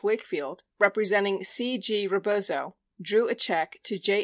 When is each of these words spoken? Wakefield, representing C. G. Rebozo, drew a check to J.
Wakefield, 0.03 0.63
representing 0.79 1.43
C. 1.43 1.77
G. 1.77 2.07
Rebozo, 2.07 2.75
drew 2.99 3.27
a 3.27 3.35
check 3.35 3.77
to 3.83 3.99
J. 3.99 4.19